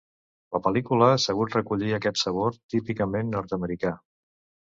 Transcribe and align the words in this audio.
La 0.55 0.59
pel·lícula 0.67 1.09
ha 1.15 1.19
sabut 1.25 1.57
recollir 1.57 1.91
aquest 1.97 2.19
sabor 2.23 2.57
típicament 2.75 3.29
nord-americà. 3.35 3.93